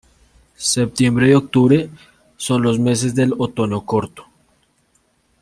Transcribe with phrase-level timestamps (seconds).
[0.57, 1.91] Septiembre y octubre
[2.35, 4.25] son los meses del otoño corto.